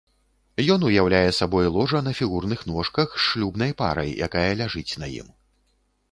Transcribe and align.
Ён 0.75 0.83
уяўляе 0.85 1.31
сабой 1.39 1.67
ложа 1.75 1.99
на 2.07 2.13
фігурных 2.19 2.63
ножках 2.71 3.13
з 3.15 3.21
шлюбнай 3.27 3.75
парай, 3.83 4.09
якая 4.29 4.47
ляжыць 4.63 4.93
на 5.05 5.11
ім. 5.21 5.29